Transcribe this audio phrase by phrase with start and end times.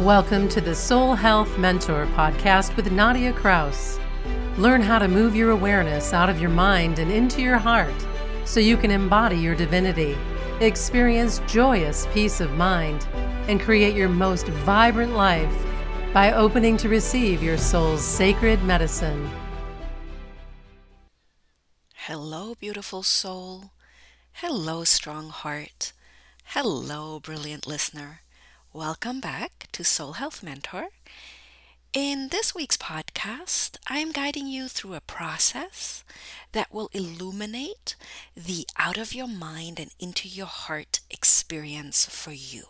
[0.00, 3.98] Welcome to the Soul Health Mentor podcast with Nadia Kraus.
[4.58, 7.94] Learn how to move your awareness out of your mind and into your heart
[8.44, 10.14] so you can embody your divinity,
[10.60, 13.06] experience joyous peace of mind,
[13.48, 15.64] and create your most vibrant life
[16.12, 19.30] by opening to receive your soul's sacred medicine.
[21.94, 23.70] Hello, beautiful soul.
[24.34, 25.94] Hello, strong heart.
[26.44, 28.20] Hello, brilliant listener.
[28.76, 30.88] Welcome back to Soul Health Mentor.
[31.94, 36.04] In this week's podcast, I am guiding you through a process
[36.52, 37.96] that will illuminate
[38.36, 42.64] the out of your mind and into your heart experience for you.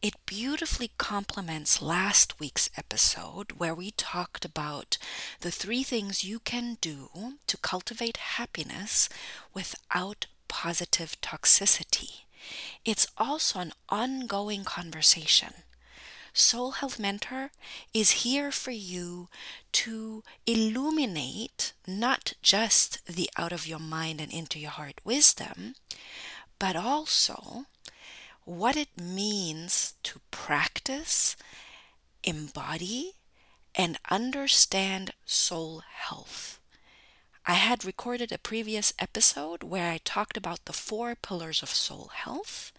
[0.00, 4.98] It beautifully complements last week's episode where we talked about
[5.40, 7.08] the three things you can do
[7.48, 9.08] to cultivate happiness
[9.52, 12.20] without positive toxicity.
[12.84, 15.54] It's also an ongoing conversation.
[16.34, 17.50] Soul Health Mentor
[17.92, 19.28] is here for you
[19.72, 25.74] to illuminate not just the out of your mind and into your heart wisdom,
[26.58, 27.66] but also
[28.44, 31.36] what it means to practice,
[32.24, 33.12] embody,
[33.74, 36.58] and understand soul health.
[37.44, 42.10] I had recorded a previous episode where I talked about the four pillars of soul
[42.14, 42.72] health.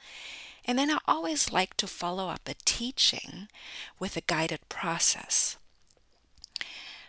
[0.65, 3.49] And then I always like to follow up a teaching
[3.99, 5.57] with a guided process.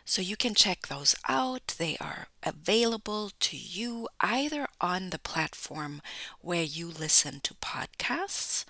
[0.05, 1.77] So you can check those out.
[1.79, 6.03] They are available to you either on the platform
[6.41, 8.65] where you listen to podcasts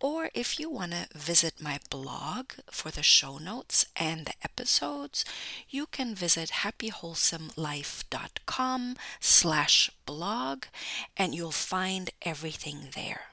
[0.00, 5.26] or if you want to visit my blog for the show notes and the episodes,
[5.68, 10.64] you can visit happywholesomelife.com slash blog
[11.16, 13.32] and you'll find everything there.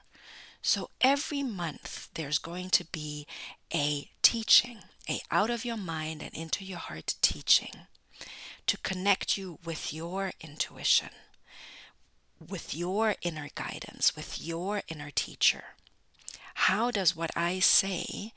[0.60, 3.26] So every month there's going to be
[3.72, 7.86] a teaching, a out of your mind and into your heart teaching
[8.66, 11.10] to connect you with your intuition,
[12.38, 15.76] with your inner guidance, with your inner teacher.
[16.68, 18.34] How does what I say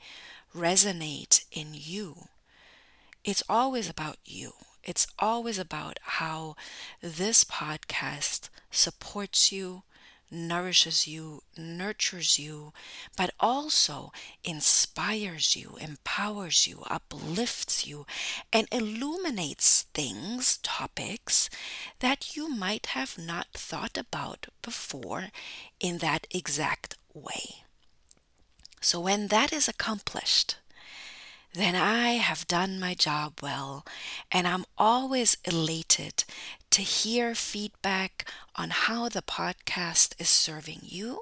[0.54, 2.28] resonate in you?
[3.24, 4.54] It's always about you.
[4.84, 6.56] It's always about how
[7.00, 9.82] this podcast supports you,
[10.30, 12.72] nourishes you, nurtures you,
[13.16, 14.12] but also
[14.44, 18.06] inspires you, empowers you, uplifts you,
[18.52, 21.50] and illuminates things, topics
[22.00, 25.28] that you might have not thought about before
[25.80, 27.61] in that exact way.
[28.82, 30.56] So when that is accomplished,
[31.54, 33.86] then I have done my job well,
[34.30, 36.24] and I'm always elated
[36.70, 38.26] to hear feedback
[38.56, 41.20] on how the podcast is serving you.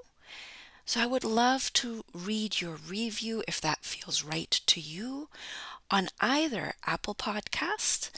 [0.87, 5.29] So I would love to read your review if that feels right to you
[5.91, 8.11] on either Apple Podcast.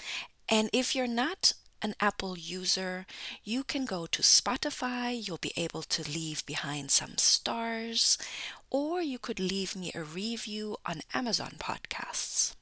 [0.48, 3.06] And if you're not an Apple user,
[3.42, 5.26] you can go to Spotify.
[5.26, 8.16] You'll be able to leave behind some stars,
[8.72, 12.56] or you could leave me a review on Amazon Podcasts.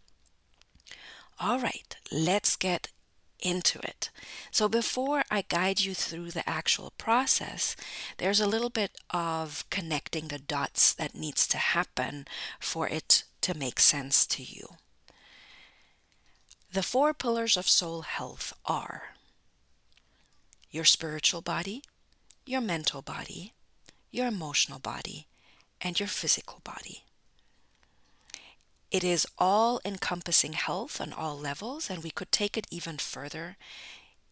[1.39, 2.89] All right, let's get
[3.39, 4.11] into it.
[4.51, 7.77] So, before I guide you through the actual process,
[8.19, 12.27] there's a little bit of connecting the dots that needs to happen
[12.59, 14.69] for it to make sense to you.
[16.73, 19.15] The four pillars of soul health are
[20.71, 21.83] your spiritual body,
[22.45, 23.55] your mental body,
[24.11, 25.29] your emotional body,
[25.81, 27.05] and your physical body.
[28.91, 33.57] It is all encompassing health on all levels, and we could take it even further.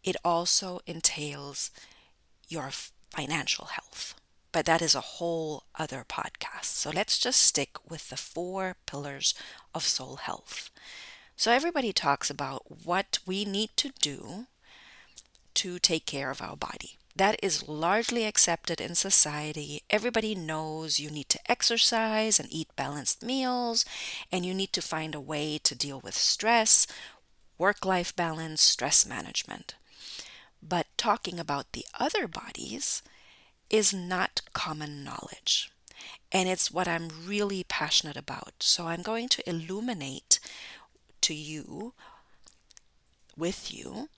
[0.03, 1.71] It also entails
[2.49, 2.71] your
[3.15, 4.15] financial health,
[4.51, 6.65] but that is a whole other podcast.
[6.65, 9.33] So let's just stick with the four pillars
[9.75, 10.71] of soul health.
[11.37, 14.47] So everybody talks about what we need to do
[15.55, 16.99] to take care of our body.
[17.19, 19.83] That is largely accepted in society.
[19.91, 23.85] Everybody knows you need to exercise and eat balanced meals,
[24.31, 26.87] and you need to find a way to deal with stress,
[27.59, 29.75] work life balance, stress management.
[30.63, 33.03] But talking about the other bodies
[33.69, 35.73] is not common knowledge.
[36.31, 38.63] And it's what I'm really passionate about.
[38.63, 40.39] So I'm going to illuminate
[41.23, 41.95] to you,
[43.37, 44.09] with you,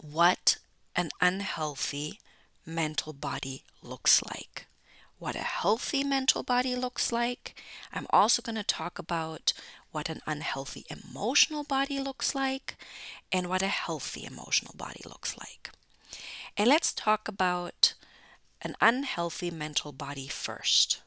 [0.00, 0.58] what
[0.96, 2.18] an unhealthy
[2.64, 4.66] mental body looks like.
[5.18, 7.54] What a healthy mental body looks like.
[7.92, 9.52] I'm also going to talk about
[9.92, 12.76] what an unhealthy emotional body looks like
[13.32, 15.70] and what a healthy emotional body looks like.
[16.56, 17.94] And let's talk about
[18.62, 21.00] an unhealthy mental body first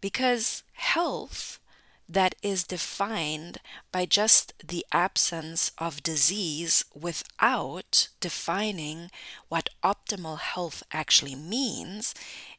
[0.00, 1.58] Because health
[2.08, 3.58] that is defined
[3.92, 9.10] by just the absence of disease without defining
[9.48, 12.14] what optimal health actually means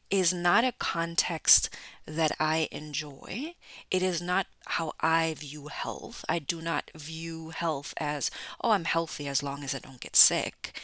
[0.09, 1.69] is not a context
[2.05, 3.55] that I enjoy.
[3.91, 6.23] It is not how I view health.
[6.29, 10.15] I do not view health as, oh, I'm healthy as long as I don't get
[10.15, 10.79] sick.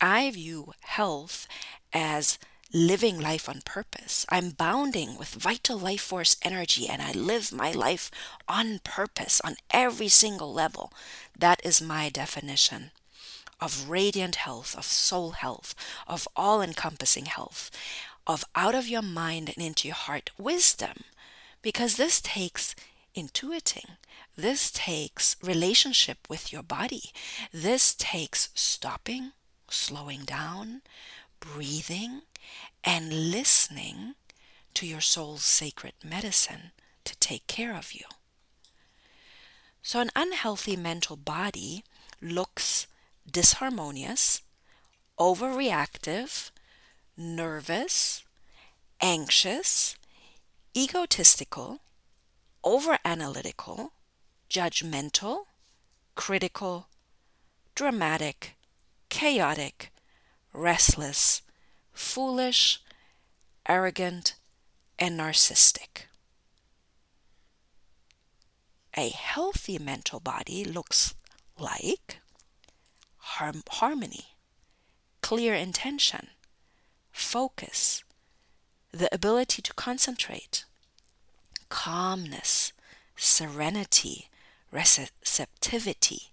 [0.00, 1.48] I view health
[1.92, 2.38] as
[2.72, 4.26] living life on purpose.
[4.28, 8.10] I'm bounding with vital life force energy and I live my life
[8.46, 10.92] on purpose on every single level.
[11.38, 12.90] That is my definition
[13.60, 15.74] of radiant health, of soul health,
[16.06, 17.70] of all encompassing health,
[18.26, 21.04] of out of your mind and into your heart wisdom.
[21.62, 22.76] Because this takes
[23.16, 23.96] intuiting.
[24.36, 27.10] This takes relationship with your body.
[27.52, 29.32] This takes stopping,
[29.68, 30.82] slowing down,
[31.40, 32.22] breathing,
[32.88, 34.14] and listening
[34.72, 36.72] to your soul's sacred medicine
[37.04, 38.06] to take care of you.
[39.82, 41.84] So, an unhealthy mental body
[42.22, 42.86] looks
[43.30, 44.40] disharmonious,
[45.20, 46.50] overreactive,
[47.14, 48.24] nervous,
[49.02, 49.96] anxious,
[50.74, 51.80] egotistical,
[52.64, 53.90] overanalytical,
[54.48, 55.44] judgmental,
[56.14, 56.86] critical,
[57.74, 58.56] dramatic,
[59.10, 59.92] chaotic,
[60.54, 61.42] restless,
[61.98, 62.80] foolish,
[63.68, 64.36] arrogant,
[65.00, 66.06] and narcissistic.
[68.96, 71.14] A healthy mental body looks
[71.58, 72.20] like
[73.26, 74.26] harmony,
[75.22, 76.28] clear intention,
[77.10, 78.04] focus,
[78.92, 80.64] the ability to concentrate,
[81.68, 82.72] calmness,
[83.16, 84.28] serenity,
[84.70, 86.30] receptivity,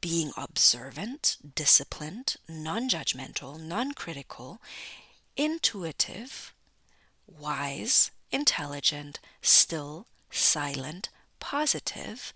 [0.00, 4.60] being observant, disciplined, non judgmental, non critical,
[5.36, 6.54] intuitive,
[7.26, 11.08] wise, intelligent, still, silent,
[11.38, 12.32] positive,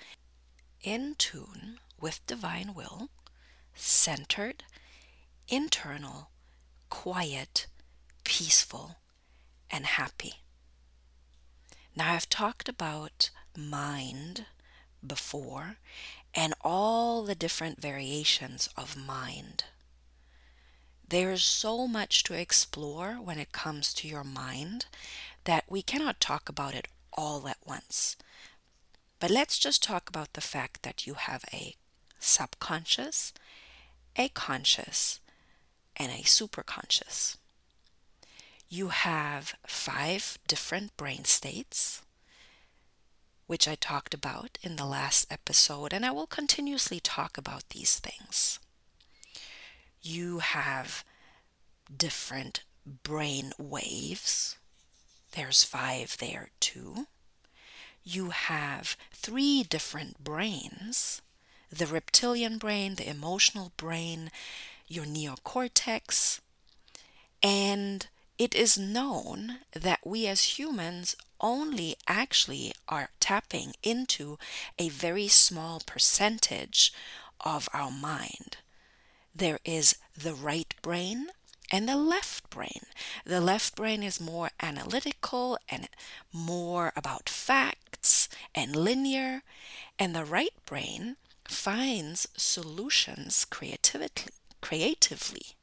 [0.83, 3.09] in tune with divine will,
[3.75, 4.65] centered,
[5.49, 6.31] internal,
[6.91, 7.67] quiet,
[8.25, 8.97] peaceful,
[9.71, 10.35] and happy.
[11.97, 14.47] Now, I've talked about mind
[15.07, 15.77] before
[16.35, 19.65] and all the different variations of mind.
[21.09, 24.87] There's so much to explore when it comes to your mind
[25.45, 28.17] that we cannot talk about it all at once.
[29.21, 31.77] But let's just talk about the fact that you have a
[32.19, 33.33] subconscious,
[34.17, 35.21] a conscious,
[35.97, 37.37] and a superconscious.
[38.69, 42.03] You have five different brain states
[43.47, 47.99] which I talked about in the last episode, and I will continuously talk about these
[47.99, 48.59] things.
[50.01, 51.05] You have
[51.95, 52.63] different
[53.03, 54.57] brain waves.
[55.33, 57.07] There's five there too.
[58.03, 61.23] You have three different brains
[61.71, 64.31] the reptilian brain, the emotional brain,
[64.87, 66.41] your neocortex,
[67.43, 68.07] and
[68.39, 74.39] it is known that we as humans only actually are tapping into
[74.79, 76.93] a very small percentage
[77.41, 78.57] of our mind.
[79.35, 81.29] There is the right brain
[81.71, 82.83] and the left brain.
[83.25, 85.89] The left brain is more analytical and
[86.33, 89.43] more about facts and linear,
[89.99, 91.17] and the right brain
[91.49, 94.09] finds solutions creatively
[94.61, 95.57] creatively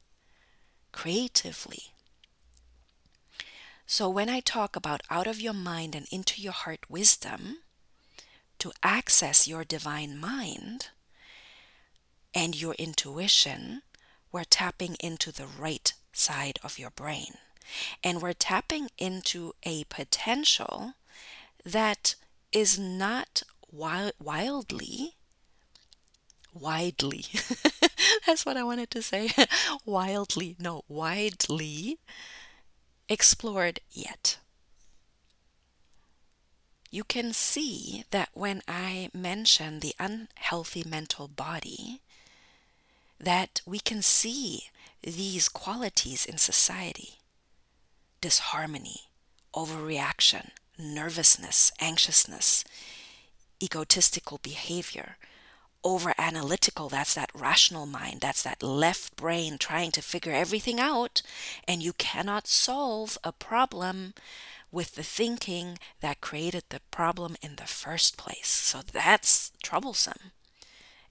[0.92, 1.91] creatively
[3.92, 7.58] so, when I talk about out of your mind and into your heart wisdom
[8.58, 10.88] to access your divine mind
[12.34, 13.82] and your intuition,
[14.32, 17.34] we're tapping into the right side of your brain.
[18.02, 20.94] And we're tapping into a potential
[21.62, 22.14] that
[22.50, 25.16] is not wild, wildly,
[26.54, 27.26] widely.
[28.26, 29.32] That's what I wanted to say.
[29.84, 31.98] wildly, no, widely
[33.08, 34.38] explored yet.
[36.90, 42.00] You can see that when I mention the unhealthy mental body,
[43.18, 44.64] that we can see
[45.02, 47.18] these qualities in society
[48.20, 49.08] disharmony,
[49.54, 52.64] overreaction, nervousness, anxiousness,
[53.60, 55.16] egotistical behavior,
[55.84, 56.88] over analytical.
[56.88, 58.20] That's that rational mind.
[58.20, 61.22] That's that left brain trying to figure everything out.
[61.66, 64.14] And you cannot solve a problem
[64.70, 68.48] with the thinking that created the problem in the first place.
[68.48, 70.32] So that's troublesome.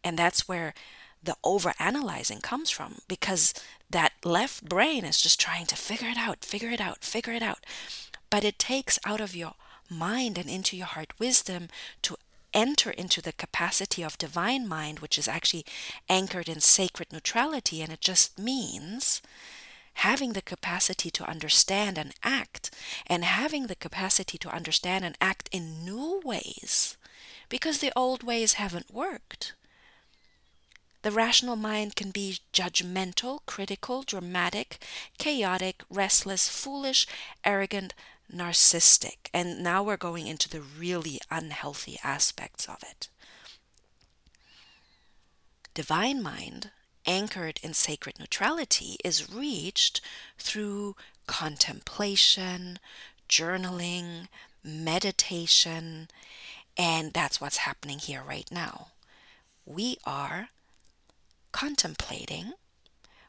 [0.04, 0.74] And that's where
[1.24, 3.54] the over analyzing comes from because
[3.90, 7.44] that left brain is just trying to figure it out, figure it out, figure it
[7.44, 7.60] out.
[8.32, 9.54] But it takes out of your
[9.90, 11.68] mind and into your heart wisdom
[12.02, 12.18] to
[12.54, 15.66] enter into the capacity of divine mind, which is actually
[16.10, 19.22] anchored in sacred neutrality, and it just means
[19.96, 22.72] having the capacity to understand and act,
[23.08, 26.98] and having the capacity to understand and act in new ways,
[27.50, 29.54] because the old ways haven't worked.
[31.04, 34.78] The rational mind can be judgmental, critical, dramatic,
[35.18, 37.08] chaotic, restless, foolish,
[37.44, 37.96] arrogant,
[38.34, 39.30] narcissistic.
[39.34, 43.10] And now we're going into the really unhealthy aspects of it.
[45.74, 46.72] Divine mind,
[47.06, 50.02] anchored in sacred neutrality, is reached
[50.38, 50.96] through
[51.28, 52.78] contemplation,
[53.30, 54.28] journaling,
[54.64, 56.10] meditation,
[56.78, 58.88] and that's what's happening here right now.
[59.66, 60.50] We are
[61.52, 62.54] contemplating,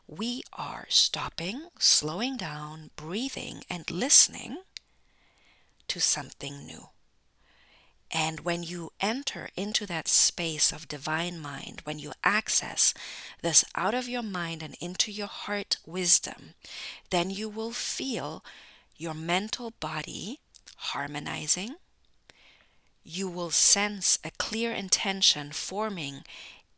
[0.08, 4.58] we are stopping, slowing down, breathing, and listening
[5.92, 6.88] to something new.
[8.10, 12.94] And when you enter into that space of divine mind, when you access
[13.42, 16.54] this out of your mind and into your heart wisdom,
[17.10, 18.42] then you will feel
[18.96, 20.40] your mental body
[20.76, 21.76] harmonizing.
[23.04, 26.24] You will sense a clear intention forming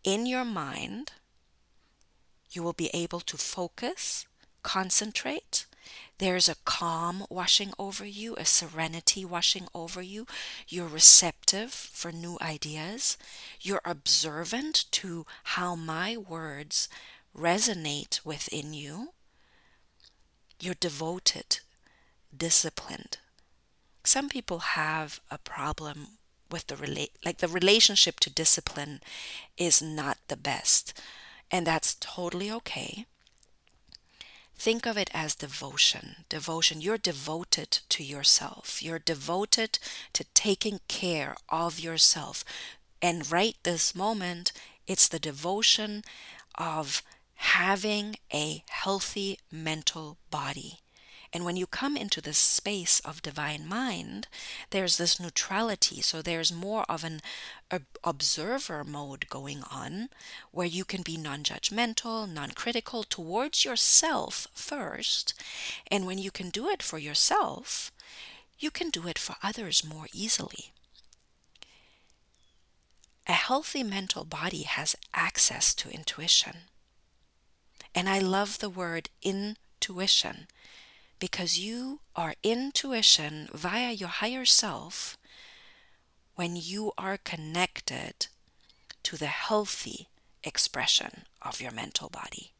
[0.02, 1.12] in your mind
[2.50, 4.26] you will be able to focus,
[4.64, 5.53] concentrate.
[6.18, 10.26] There's a calm washing over you, a serenity washing over you.
[10.68, 13.18] You're receptive for new ideas.
[13.60, 16.88] You're observant to how my words
[17.36, 19.12] resonate within you.
[20.60, 21.60] You're devoted,
[22.36, 23.18] disciplined.
[24.04, 26.18] Some people have a problem
[26.50, 29.00] with the relate like the relationship to discipline
[29.56, 30.92] is not the best
[31.50, 33.06] and that's totally okay.
[34.56, 36.24] Think of it as devotion.
[36.28, 36.80] Devotion.
[36.80, 38.82] You're devoted to yourself.
[38.82, 39.78] You're devoted
[40.12, 42.44] to taking care of yourself.
[43.02, 44.52] And right this moment,
[44.86, 46.02] it's the devotion
[46.54, 47.02] of
[47.34, 50.80] having a healthy mental body.
[51.34, 54.28] And when you come into this space of divine mind,
[54.70, 56.00] there's this neutrality.
[56.00, 57.20] So there's more of an
[58.04, 60.10] observer mode going on
[60.52, 65.34] where you can be non judgmental, non critical towards yourself first.
[65.90, 67.90] And when you can do it for yourself,
[68.56, 70.72] you can do it for others more easily.
[73.26, 76.68] A healthy mental body has access to intuition.
[77.92, 80.46] And I love the word intuition
[81.24, 85.16] because you are intuition via your higher self
[86.34, 88.26] when you are connected
[89.02, 90.08] to the healthy
[90.42, 92.52] expression of your mental body.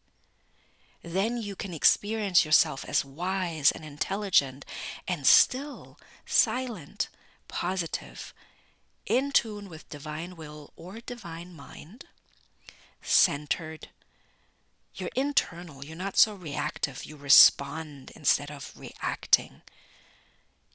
[1.03, 4.65] Then you can experience yourself as wise and intelligent
[5.07, 7.11] and still silent,
[7.49, 8.33] positive,
[9.05, 12.07] in tune with divine will or divine mind,
[13.03, 13.89] centered,
[14.95, 19.63] you're internal, you're not so reactive, you respond instead of reacting.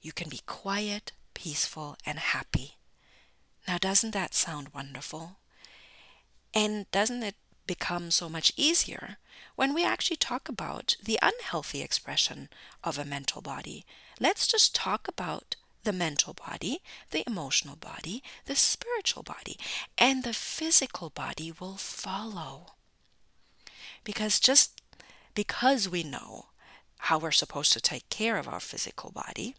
[0.02, 2.76] You can be quiet, peaceful, and happy.
[3.68, 5.38] Now, doesn't that sound wonderful?
[6.54, 7.36] And doesn't it
[7.68, 9.18] become so much easier
[9.56, 12.50] when we actually talk about the unhealthy expression
[12.84, 13.86] of a mental body?
[14.20, 19.58] Let's just talk about the mental body, the emotional body, the spiritual body,
[19.98, 22.74] and the physical body will follow.
[24.10, 24.82] Because just
[25.36, 26.48] because we know
[26.98, 29.54] how we're supposed to take care of our physical body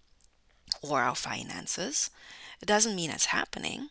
[0.83, 2.11] or our finances,
[2.61, 3.91] it doesn't mean it's happening.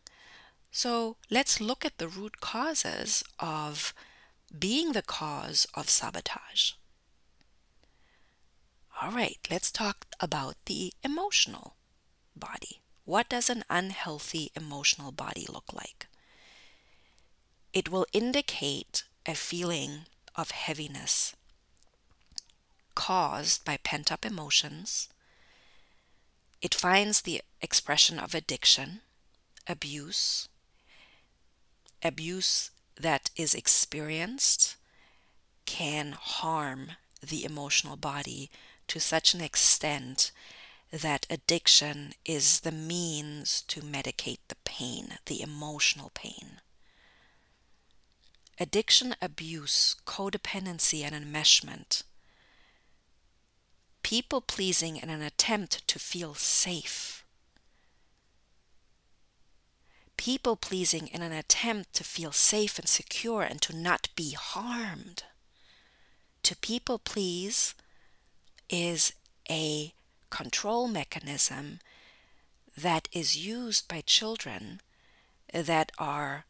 [0.70, 3.94] So let's look at the root causes of
[4.52, 6.74] being the cause of sabotage.
[9.02, 11.78] All right, let's talk about the emotional
[12.36, 12.82] body.
[13.06, 16.08] What does an unhealthy emotional body look like?
[17.72, 20.00] It will indicate a feeling
[20.36, 21.36] of heaviness
[22.96, 25.08] caused by pent up emotions.
[26.62, 29.02] It finds the expression of addiction,
[29.68, 30.50] abuse,
[32.04, 34.76] abuse that is experienced
[35.66, 38.50] can harm the emotional body
[38.88, 40.32] to such an extent
[40.92, 46.60] that addiction is the means to medicate the pain, the emotional pain.
[48.60, 52.04] Addiction, abuse, codependency, and enmeshment.
[54.04, 57.24] People pleasing in an attempt to feel safe.
[60.18, 65.24] People pleasing in an attempt to feel safe and secure and to not be harmed.
[66.44, 67.76] To people please
[68.70, 69.14] is
[69.50, 69.94] a
[70.30, 71.80] control mechanism
[72.76, 74.82] that is used by children
[75.54, 76.46] that are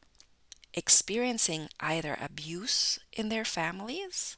[0.73, 4.37] experiencing either abuse in their families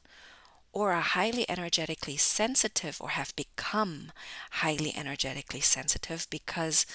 [0.72, 4.10] or are highly energetically sensitive or have become
[4.52, 6.86] highly energetically sensitive because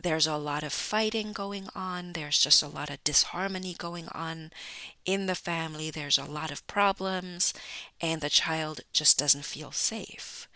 [0.00, 2.12] there's a lot of fighting going on.
[2.12, 4.52] There's just a lot of disharmony going on
[5.04, 5.90] in the family.
[5.90, 7.52] There's a lot of problems,
[8.00, 10.46] and the child just doesn't feel safe.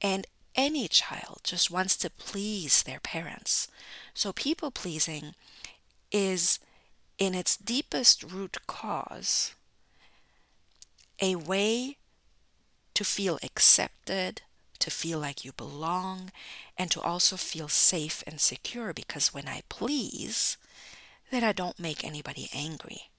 [0.00, 3.68] And any child just wants to please their parents.
[4.14, 5.34] So, people pleasing
[6.10, 6.58] is,
[7.18, 9.54] in its deepest root cause,
[11.20, 11.96] a way
[12.94, 14.42] to feel accepted,
[14.78, 16.30] to feel like you belong,
[16.76, 20.56] and to also feel safe and secure because when I please,
[21.30, 23.10] then I don't make anybody angry.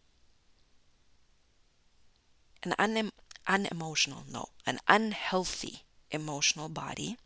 [2.63, 3.11] An unem-
[3.47, 7.17] unemotional, no, an unhealthy emotional body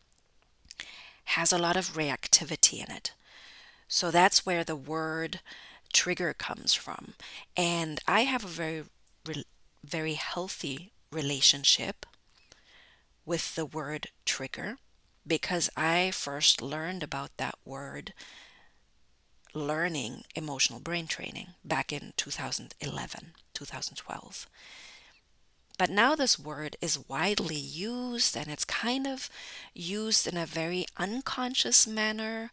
[1.26, 3.14] has a lot of reactivity in it.
[3.88, 5.40] So that's where the word
[5.94, 7.14] trigger comes from.
[7.56, 8.84] And I have a very,
[9.84, 12.06] very healthy relationship
[13.26, 14.78] with the word trigger
[15.26, 18.14] because I first learned about that word
[19.54, 24.48] learning emotional brain training back in 2011, 2012.
[25.78, 29.30] But now this word is widely used and it's kind of
[29.74, 32.52] used in a very unconscious manner,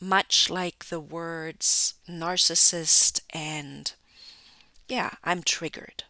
[0.00, 3.92] much like the words narcissist and,
[4.88, 6.04] yeah, I'm triggered.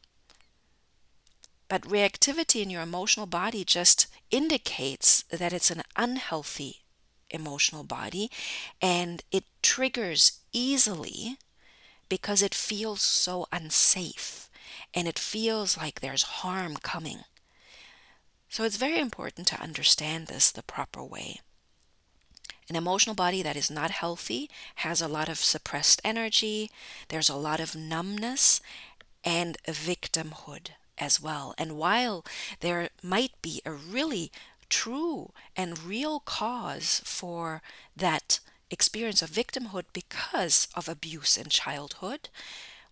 [1.68, 6.82] But reactivity in your emotional body just indicates that it's an unhealthy
[7.30, 8.30] emotional body
[8.80, 11.36] and it triggers easily
[12.08, 14.48] because it feels so unsafe
[14.94, 17.20] and it feels like there's harm coming.
[18.48, 21.40] So it's very important to understand this the proper way.
[22.68, 26.70] An emotional body that is not healthy has a lot of suppressed energy,
[27.08, 28.60] there's a lot of numbness
[29.24, 31.54] and victimhood as well.
[31.56, 32.24] And while
[32.60, 34.30] there might be a really
[34.68, 37.62] true and real cause for
[37.96, 42.28] that experience of victimhood because of abuse in childhood,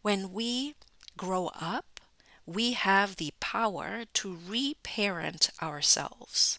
[0.00, 0.74] when we
[1.18, 2.00] grow up,
[2.46, 6.58] we have the power to reparent ourselves.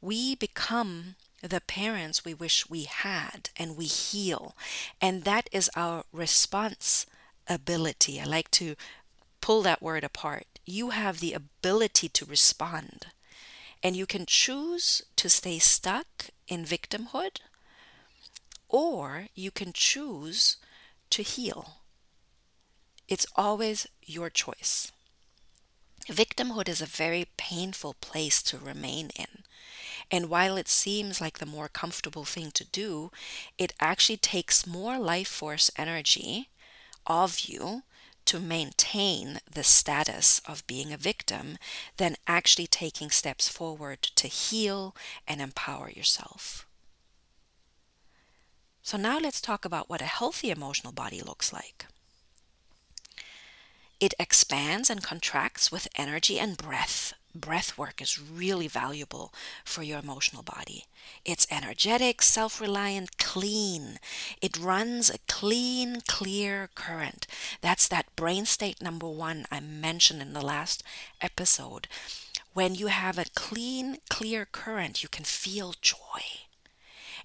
[0.00, 4.56] We become the parents we wish we had and we heal.
[5.00, 8.20] And that is our responsibility.
[8.20, 8.76] I like to
[9.40, 13.06] pull that word apart you have the ability to respond.
[13.82, 17.38] And you can choose to stay stuck in victimhood,
[18.68, 20.56] or you can choose
[21.10, 21.76] to heal.
[23.08, 24.90] It's always your choice.
[26.08, 29.44] Victimhood is a very painful place to remain in.
[30.10, 33.10] And while it seems like the more comfortable thing to do,
[33.58, 36.48] it actually takes more life force energy
[37.06, 37.82] of you
[38.26, 41.58] to maintain the status of being a victim
[41.96, 44.94] than actually taking steps forward to heal
[45.26, 46.66] and empower yourself.
[48.82, 51.86] So, now let's talk about what a healthy emotional body looks like.
[53.98, 59.32] It expands and contracts with energy and breath breath work is really valuable
[59.64, 60.84] for your emotional body.
[61.24, 63.98] It's energetic, self reliant, clean.
[64.42, 67.26] It runs a clean, clear current.
[67.60, 70.82] That's that brain state number one I mentioned in the last
[71.20, 71.88] episode.
[72.54, 76.22] When you have a clean, clear current, you can feel joy.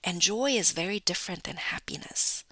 [0.04, 2.44] And joy is very different than happiness.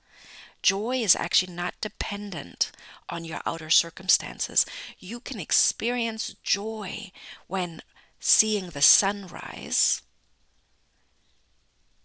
[0.62, 2.72] Joy is actually not dependent
[3.08, 4.66] on your outer circumstances.
[4.98, 7.12] You can experience joy
[7.48, 7.82] when
[8.20, 10.02] seeing the sunrise,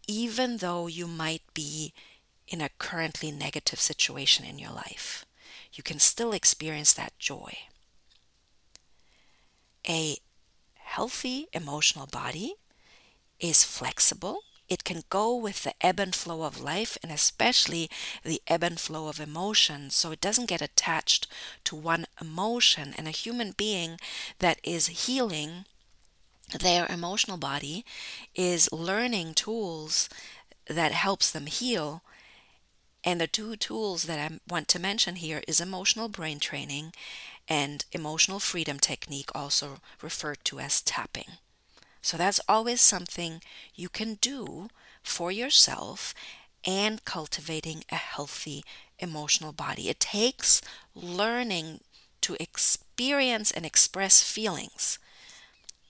[0.06, 1.92] even though you might be
[2.46, 5.24] in a currently negative situation in your life.
[5.72, 7.56] You can still experience that joy.
[9.88, 10.18] A
[10.74, 12.54] healthy emotional body
[13.40, 17.90] is flexible it can go with the ebb and flow of life and especially
[18.24, 19.94] the ebb and flow of emotions.
[19.94, 21.26] So it doesn't get attached
[21.64, 22.94] to one emotion.
[22.96, 23.98] And a human being
[24.38, 25.66] that is healing
[26.58, 27.84] their emotional body
[28.34, 30.08] is learning tools
[30.68, 32.02] that helps them heal
[33.04, 36.94] and the two tools that I want to mention here is emotional brain training
[37.46, 41.36] and emotional freedom technique, also referred to as tapping.
[42.04, 43.40] So that's always something
[43.74, 44.68] you can do
[45.02, 46.14] for yourself
[46.62, 48.62] and cultivating a healthy
[48.98, 49.88] emotional body.
[49.88, 50.60] It takes
[50.94, 51.80] learning
[52.20, 54.98] to experience and express feelings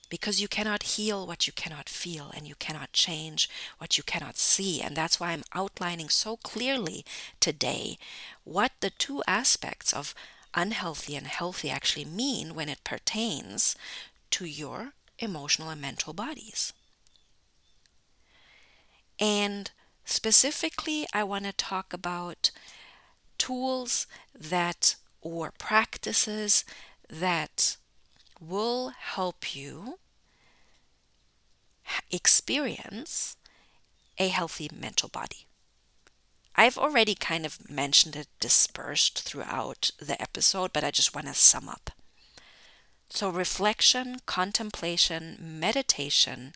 [0.09, 4.37] because you cannot heal what you cannot feel and you cannot change what you cannot
[4.37, 4.81] see.
[4.81, 7.03] And that's why I'm outlining so clearly
[7.41, 7.97] today
[8.45, 10.15] what the two aspects of
[10.53, 13.75] unhealthy and healthy actually mean when it pertains
[14.31, 16.73] to your emotional and mental bodies.
[19.19, 19.71] And
[20.03, 22.51] specifically, I want to talk about
[23.37, 26.65] tools that or practices
[27.09, 27.77] that
[28.39, 29.99] will help you
[32.11, 33.37] experience
[34.17, 35.47] a healthy mental body.
[36.55, 41.33] I've already kind of mentioned it dispersed throughout the episode, but I just want to
[41.33, 41.91] sum up.
[43.15, 46.51] So, reflection, contemplation, meditation,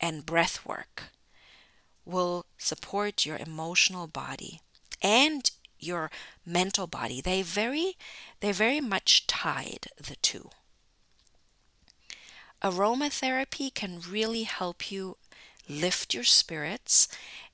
[0.00, 1.12] and breath work
[2.04, 4.62] will support your emotional body
[5.00, 6.10] and your
[6.44, 7.20] mental body.
[7.20, 7.96] They very
[8.40, 10.50] they're very much tied the two.
[12.64, 15.16] Aromatherapy can really help you
[15.68, 17.06] lift your spirits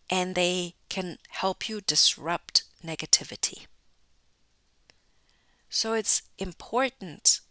[0.08, 3.66] and they can help you disrupt negativity.
[5.68, 7.41] So it's important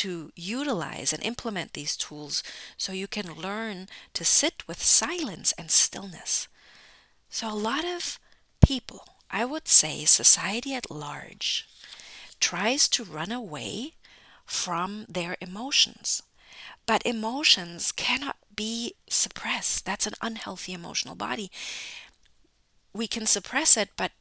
[0.00, 2.42] to utilize and implement these tools
[2.78, 6.48] so you can learn to sit with silence and stillness.
[7.28, 8.18] So, a lot of
[8.64, 11.68] people, I would say society at large,
[12.40, 13.92] tries to run away
[14.46, 16.22] from their emotions.
[16.86, 19.84] But emotions cannot be suppressed.
[19.84, 21.50] That's an unhealthy emotional body.
[22.94, 24.12] We can suppress it, but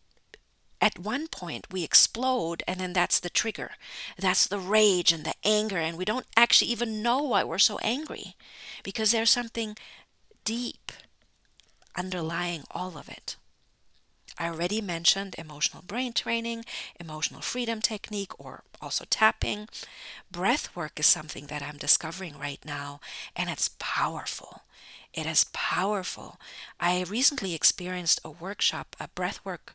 [0.81, 3.71] at one point we explode and then that's the trigger
[4.17, 7.77] that's the rage and the anger and we don't actually even know why we're so
[7.79, 8.35] angry
[8.83, 9.75] because there's something
[10.45, 10.91] deep
[11.95, 13.35] underlying all of it
[14.37, 16.63] I already mentioned emotional brain training,
[16.99, 19.67] emotional freedom technique, or also tapping.
[20.31, 23.01] Breath work is something that I'm discovering right now,
[23.35, 24.61] and it's powerful.
[25.13, 26.39] It is powerful.
[26.79, 29.73] I recently experienced a workshop, a breathwork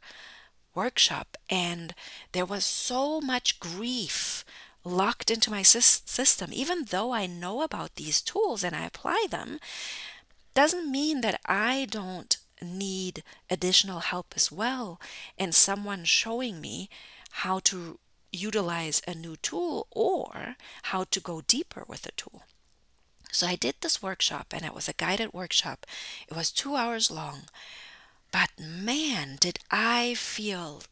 [0.75, 1.95] workshop, and
[2.33, 4.45] there was so much grief
[4.85, 6.51] locked into my system.
[6.53, 9.59] Even though I know about these tools and I apply them,
[10.55, 15.01] doesn't mean that I don't need additional help as well
[15.37, 16.89] and someone showing me
[17.31, 17.99] how to
[18.31, 22.45] utilize a new tool or how to go deeper with a tool.
[23.33, 25.87] So I did this workshop and it was a guided workshop.
[26.29, 27.43] It was two hours long.
[28.35, 30.83] But man, did I feel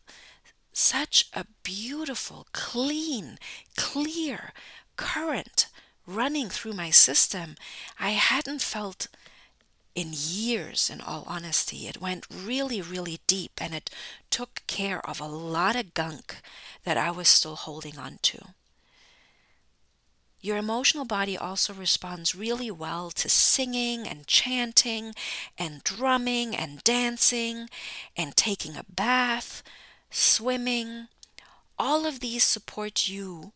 [0.72, 3.36] such a beautiful, clean,
[3.76, 4.52] clear
[4.96, 5.66] current
[6.06, 7.56] running through my system.
[7.98, 9.08] I hadn't felt
[9.96, 11.88] in years, in all honesty.
[11.88, 13.90] It went really, really deep and it
[14.30, 16.36] took care of a lot of gunk
[16.84, 18.54] that I was still holding on to.
[20.44, 25.14] Your emotional body also responds really well to singing and chanting
[25.56, 27.70] and drumming and dancing
[28.16, 29.62] and taking a bath,
[30.10, 31.06] swimming.
[31.78, 33.52] All of these support you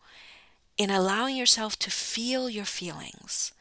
[0.79, 3.53] in allowing yourself to feel your feelings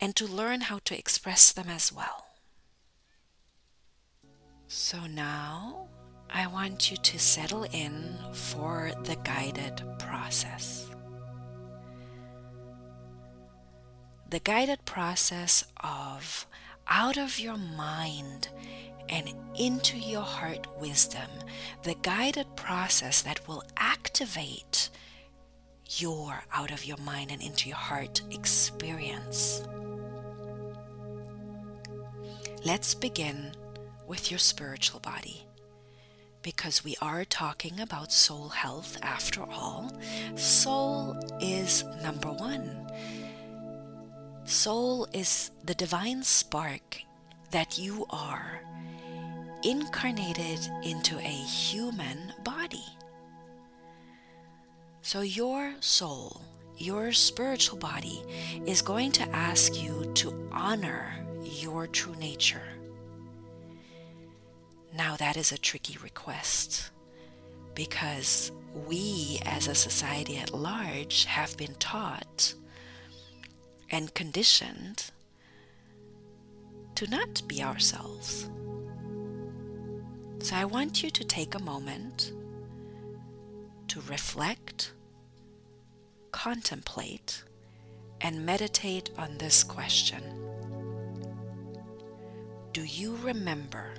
[0.00, 2.26] and to learn how to express them as well.
[4.66, 5.86] So now
[6.28, 10.90] I want you to settle in for the guided process.
[14.28, 16.46] The guided process of
[16.88, 18.48] out of your mind
[19.08, 21.30] and into your heart wisdom,
[21.82, 24.90] the guided process that will activate
[25.98, 29.62] your out of your mind and into your heart experience.
[32.64, 33.52] Let's begin
[34.06, 35.46] with your spiritual body
[36.42, 39.90] because we are talking about soul health after all.
[40.36, 42.90] Soul is number one.
[44.46, 47.00] Soul is the divine spark
[47.50, 48.60] that you are
[49.62, 52.84] incarnated into a human body.
[55.00, 56.42] So, your soul,
[56.76, 58.22] your spiritual body,
[58.66, 61.10] is going to ask you to honor
[61.42, 62.68] your true nature.
[64.94, 66.90] Now, that is a tricky request
[67.74, 68.52] because
[68.86, 72.54] we as a society at large have been taught
[73.94, 75.12] and conditioned
[76.96, 78.50] to not be ourselves.
[80.40, 82.32] So I want you to take a moment
[83.86, 84.92] to reflect,
[86.32, 87.44] contemplate,
[88.20, 90.22] and meditate on this question
[92.72, 93.94] do you remember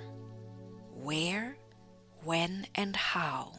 [0.92, 1.56] where,
[2.22, 3.50] when, and how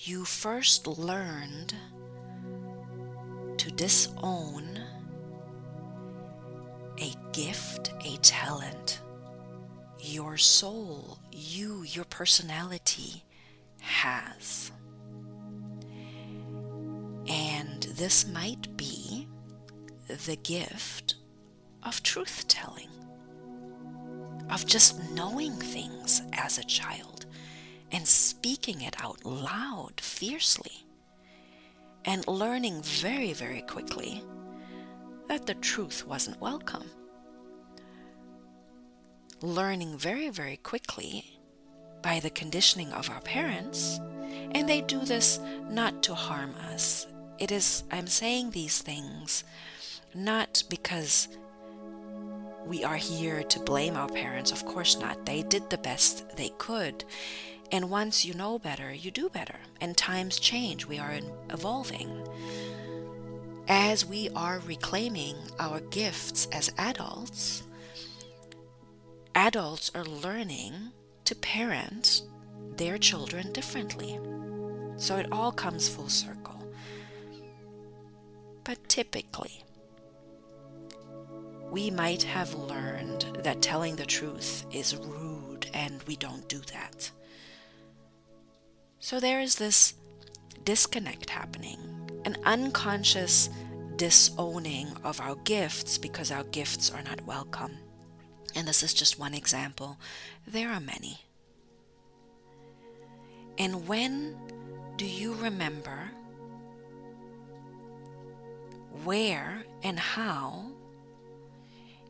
[0.00, 1.72] you first learned
[3.58, 4.75] to disown
[6.98, 9.00] a gift, a talent
[9.98, 13.24] your soul, you, your personality
[13.80, 14.70] has.
[17.28, 19.26] And this might be
[20.26, 21.16] the gift
[21.82, 22.88] of truth telling,
[24.50, 27.26] of just knowing things as a child
[27.90, 30.86] and speaking it out loud, fiercely,
[32.04, 34.22] and learning very, very quickly
[35.28, 36.90] that the truth wasn't welcome.
[39.42, 41.38] Learning very, very quickly
[42.02, 44.00] by the conditioning of our parents,
[44.52, 47.06] and they do this not to harm us.
[47.38, 49.44] It is, I'm saying these things
[50.14, 51.28] not because
[52.66, 54.50] we are here to blame our parents.
[54.50, 55.26] Of course not.
[55.26, 57.04] They did the best they could.
[57.70, 59.56] And once you know better, you do better.
[59.80, 60.86] And times change.
[60.86, 61.18] We are
[61.50, 62.26] evolving.
[63.68, 67.64] As we are reclaiming our gifts as adults,
[69.34, 70.92] adults are learning
[71.24, 72.22] to parent
[72.76, 74.20] their children differently.
[74.98, 76.72] So it all comes full circle.
[78.62, 79.64] But typically,
[81.70, 87.10] we might have learned that telling the truth is rude and we don't do that.
[89.00, 89.94] So there is this
[90.64, 91.78] disconnect happening,
[92.26, 93.48] an unconscious
[93.96, 97.78] disowning of our gifts because our gifts are not welcome.
[98.54, 99.96] And this is just one example.
[100.46, 101.20] There are many.
[103.58, 104.36] And when
[104.96, 106.10] do you remember
[109.04, 110.66] where and how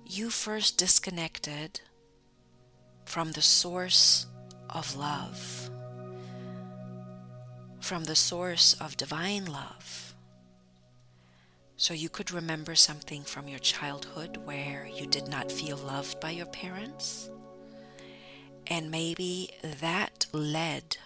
[0.07, 1.81] you first disconnected
[3.05, 4.26] from the source
[4.70, 5.70] of love,
[7.81, 10.05] from the source of divine love.
[11.78, 16.30] So you could remember something from your childhood where you did not feel loved by
[16.30, 17.28] your parents.
[18.66, 20.96] And maybe that led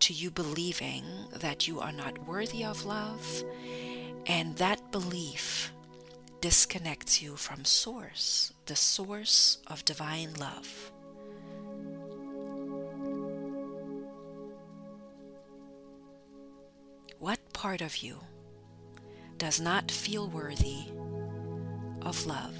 [0.00, 1.04] to you believing
[1.36, 3.44] that you are not worthy of love.
[4.26, 5.70] And that belief
[6.40, 10.92] disconnects you from Source, the source of divine love.
[17.18, 18.20] What part of you
[19.38, 20.84] does not feel worthy
[22.02, 22.56] of love?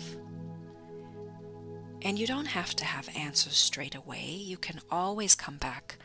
[2.02, 4.24] And you don't have to have answers straight away.
[4.24, 5.96] You can always come back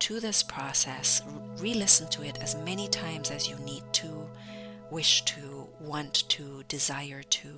[0.00, 1.22] to this process,
[1.58, 4.28] re listen to it as many times as you need to,
[4.90, 7.48] wish to, want to, desire to.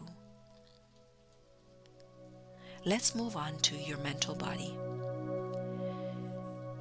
[2.85, 4.77] Let's move on to your mental body.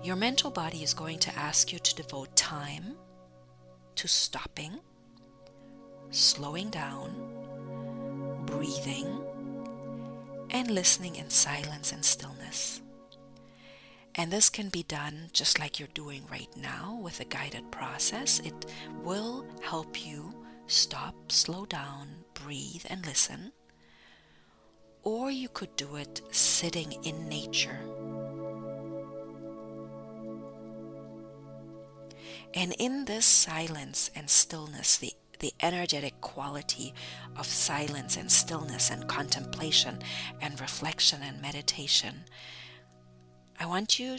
[0.03, 2.97] Your mental body is going to ask you to devote time
[3.95, 4.79] to stopping,
[6.13, 7.11] slowing down,
[8.45, 9.19] breathing,
[10.51, 12.81] and listening in silence and stillness.
[14.15, 18.39] And this can be done just like you're doing right now with a guided process.
[18.39, 18.67] It
[19.03, 20.31] will help you
[20.67, 23.51] stop, slow down, breathe, and listen.
[25.01, 27.79] Or you could do it sitting in nature.
[32.53, 36.93] And in this silence and stillness, the, the energetic quality
[37.35, 39.99] of silence and stillness and contemplation
[40.41, 42.23] and reflection and meditation,
[43.59, 44.17] I want you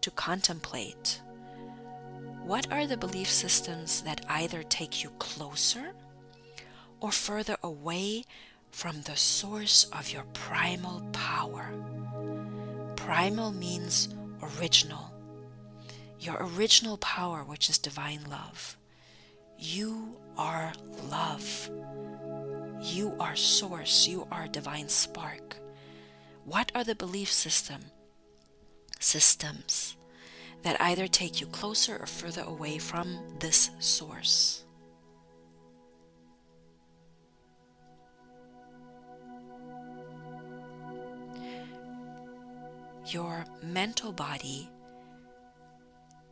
[0.00, 1.20] to contemplate
[2.44, 5.92] what are the belief systems that either take you closer
[7.00, 8.24] or further away
[8.70, 11.70] from the source of your primal power?
[12.96, 14.08] Primal means
[14.42, 15.14] original.
[16.18, 18.76] Your original power, which is divine love.
[19.58, 20.72] You are
[21.10, 21.70] love.
[22.80, 24.06] You are source.
[24.06, 25.56] You are divine spark.
[26.44, 27.80] What are the belief system
[28.98, 29.96] systems
[30.62, 34.64] that either take you closer or further away from this source.
[43.06, 44.68] Your mental body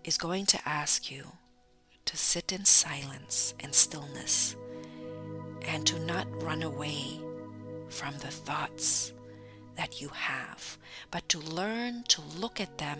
[0.04, 1.26] is going to ask you
[2.08, 4.56] to sit in silence and stillness
[5.66, 7.20] and to not run away
[7.90, 9.12] from the thoughts
[9.76, 10.78] that you have,
[11.10, 12.98] but to learn to look at them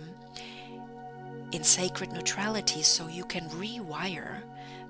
[1.52, 4.42] in sacred neutrality so you can rewire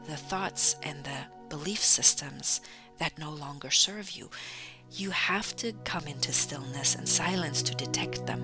[0.08, 2.60] the thoughts and the belief systems
[2.98, 4.28] that no longer serve you.
[4.90, 8.42] You have to come into stillness and silence to detect them.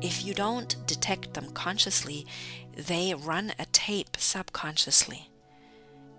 [0.00, 2.26] If you don't detect them consciously,
[2.74, 5.28] they run a tape subconsciously.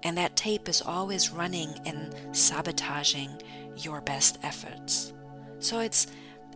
[0.04, 3.41] And that tape is always running and sabotaging
[3.78, 5.13] your best efforts.
[5.60, 6.08] So it's,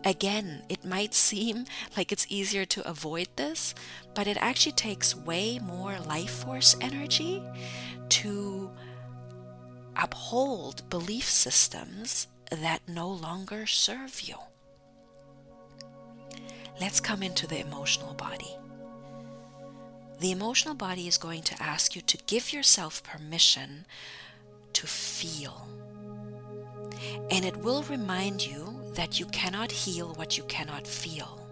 [0.04, 1.64] again, it might seem
[1.96, 3.74] like it's easier to avoid this,
[4.14, 7.42] but it actually takes way more life force energy
[8.10, 8.70] to
[9.96, 14.36] uphold belief systems that no longer serve you.
[16.78, 18.58] Let's come into the emotional body.
[20.20, 23.86] The emotional body is going to ask you to give yourself permission
[24.72, 25.68] to feel.
[27.30, 31.46] And it will remind you that you cannot heal what you cannot feel.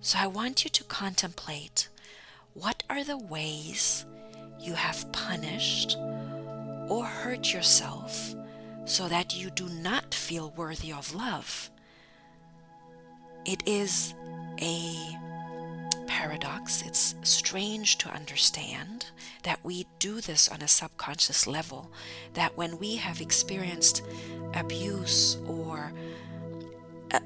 [0.00, 1.88] So I want you to contemplate
[2.54, 4.06] what are the ways
[4.60, 5.96] you have punished
[6.88, 8.34] or hurt yourself
[8.84, 11.70] so that you do not feel worthy of love.
[13.44, 14.14] It is
[14.60, 15.18] a
[16.08, 16.82] paradox.
[16.82, 19.06] It's strange to understand
[19.44, 21.92] that we do this on a subconscious level,
[22.34, 24.02] that when we have experienced
[24.54, 25.92] abuse or
[27.12, 27.20] a,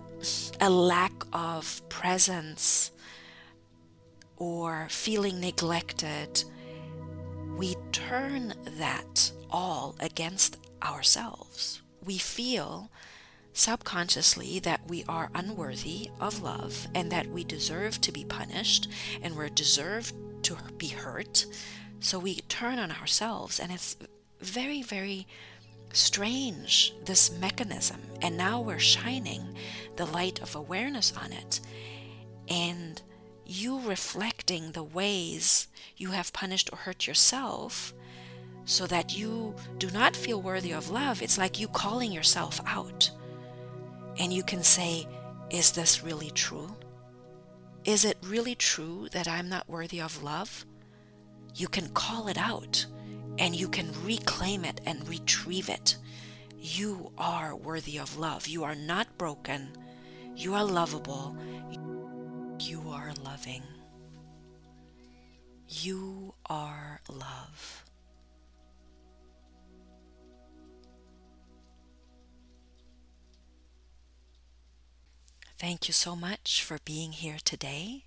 [0.60, 2.90] a lack of presence
[4.36, 6.44] or feeling neglected,
[7.56, 11.80] we turn that all against ourselves.
[12.04, 12.90] We feel
[13.52, 18.88] subconsciously that we are unworthy of love and that we deserve to be punished
[19.22, 21.46] and we're deserved to be hurt.
[22.00, 23.96] So we turn on ourselves, and it's
[24.40, 25.26] very, very
[25.92, 28.00] strange, this mechanism.
[28.20, 29.54] And now we're shining
[29.96, 31.60] the light of awareness on it.
[32.48, 33.00] And
[33.46, 37.94] you reflecting the ways you have punished or hurt yourself
[38.64, 43.10] so that you do not feel worthy of love, it's like you calling yourself out.
[44.18, 45.06] And you can say,
[45.50, 46.74] Is this really true?
[47.84, 50.64] Is it really true that I'm not worthy of love?
[51.54, 52.86] You can call it out
[53.38, 55.96] and you can reclaim it and retrieve it.
[56.56, 58.46] You are worthy of love.
[58.46, 59.72] You are not broken.
[60.36, 61.36] You are lovable.
[62.60, 63.64] You are loving.
[65.68, 67.81] You are love.
[75.62, 78.06] Thank you so much for being here today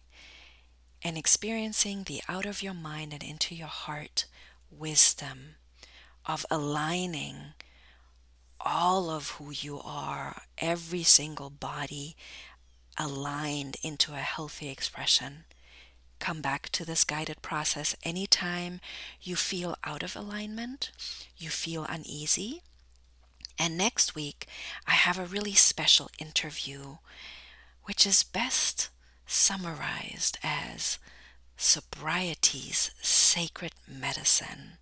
[1.01, 4.25] and experiencing the out of your mind and into your heart
[4.69, 5.55] wisdom
[6.25, 7.53] of aligning
[8.59, 12.17] all of who you are, every single body
[12.97, 15.45] aligned into a healthy expression.
[16.19, 18.81] Come back to this guided process anytime
[19.21, 20.91] you feel out of alignment,
[21.37, 22.63] you feel uneasy.
[23.57, 24.45] And next week,
[24.85, 26.97] I have a really special interview
[27.85, 28.89] which is best
[29.25, 30.99] summarized as
[31.57, 34.77] Sobriety's Sacred Medicine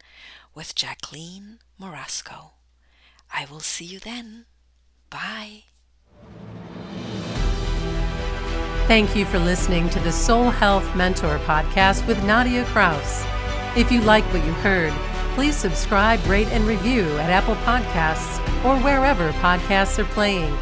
[0.56, 2.52] with Jacqueline Morasco.
[3.32, 4.46] I will see you then.
[5.10, 5.64] Bye.
[8.88, 13.26] Thank you for listening to the Soul Health Mentor podcast with Nadia Kraus.
[13.78, 14.94] If you like what you heard,
[15.36, 20.56] please subscribe, rate, and review at Apple Podcasts or wherever podcasts are playing.